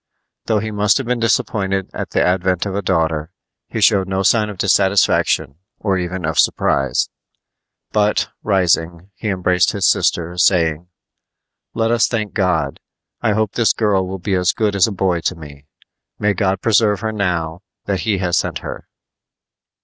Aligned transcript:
Though 0.47 0.57
he 0.57 0.71
must 0.71 0.97
have 0.97 1.05
been 1.05 1.19
disappointed 1.19 1.91
at 1.93 2.09
the 2.09 2.23
advent 2.25 2.65
of 2.65 2.73
a 2.73 2.81
daughter, 2.81 3.29
he 3.67 3.79
showed 3.81 4.07
no 4.07 4.23
sign 4.23 4.49
of 4.49 4.57
dissatisfaction 4.57 5.59
or 5.77 5.95
even 5.99 6.25
of 6.25 6.39
surprise; 6.39 7.11
but, 7.91 8.27
rising, 8.41 9.11
he 9.13 9.27
embraced 9.29 9.73
his 9.73 9.87
sister, 9.87 10.39
saying: 10.39 10.87
"Let 11.75 11.91
us 11.91 12.07
thank 12.07 12.33
God. 12.33 12.79
I 13.21 13.33
hope 13.33 13.51
this 13.51 13.73
girl 13.73 14.07
will 14.07 14.17
be 14.17 14.33
as 14.33 14.53
good 14.53 14.75
as 14.75 14.87
a 14.87 14.91
boy 14.91 15.19
to 15.21 15.35
me. 15.35 15.67
May 16.17 16.33
God 16.33 16.61
preserve 16.61 17.01
her 17.01 17.11
now 17.11 17.61
that 17.85 17.99
He 17.99 18.17
has 18.17 18.35
sent 18.37 18.57
her!" 18.65 18.87